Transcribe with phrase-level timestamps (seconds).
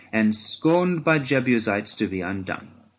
[0.11, 2.69] And scorned by Jebusites to be outdone.